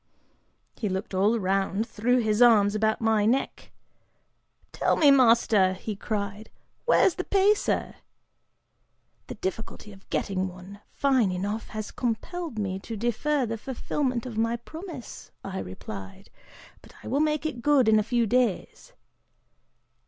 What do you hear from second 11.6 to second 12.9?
has compelled me